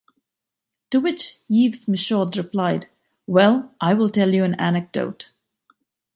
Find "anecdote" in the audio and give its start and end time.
4.55-5.29